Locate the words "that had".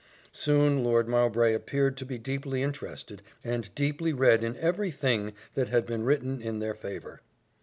5.53-5.85